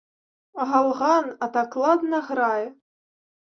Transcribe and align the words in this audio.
Галган, 0.71 1.29
а 1.47 1.51
так 1.59 1.77
ладна 1.83 2.23
грае. 2.31 2.67